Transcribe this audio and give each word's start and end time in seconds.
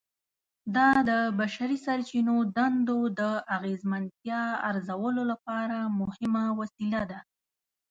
دا 0.75 0.89
د 1.09 1.11
بشري 1.39 1.77
سرچینو 1.85 2.35
دندو 2.55 2.99
د 3.19 3.21
اغیزمنتیا 3.57 4.43
ارزولو 4.69 5.23
لپاره 5.31 5.77
مهمه 5.99 6.45
وسیله 6.59 7.01
ده. 7.11 7.19